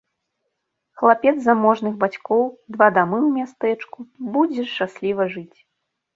[1.01, 2.41] Хлапец заможных бацькоў,
[2.77, 3.97] два дамы ў мястэчку,
[4.33, 5.59] будзеш шчасліва жыць.